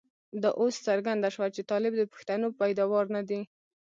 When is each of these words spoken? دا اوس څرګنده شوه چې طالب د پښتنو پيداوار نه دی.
دا 0.43 0.49
اوس 0.61 0.75
څرګنده 0.87 1.29
شوه 1.35 1.47
چې 1.55 1.61
طالب 1.71 1.93
د 1.97 2.03
پښتنو 2.13 2.47
پيداوار 2.59 3.05
نه 3.15 3.21
دی. 3.29 3.41